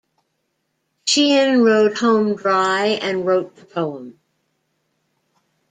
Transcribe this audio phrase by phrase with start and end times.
[1.05, 4.19] Sheahan rode home dry and wrote the poem.